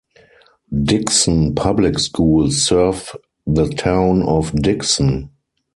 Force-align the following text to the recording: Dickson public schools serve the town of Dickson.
Dickson 0.83 1.53
public 1.53 1.99
schools 1.99 2.63
serve 2.65 3.15
the 3.45 3.67
town 3.69 4.23
of 4.23 4.51
Dickson. 4.59 5.29